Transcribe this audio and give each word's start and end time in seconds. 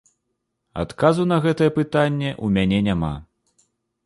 Адказу 0.83 1.27
на 1.31 1.37
гэтае 1.45 1.67
пытанне 1.77 2.31
ў 2.43 2.47
мяне 2.57 2.79
няма. 2.89 3.13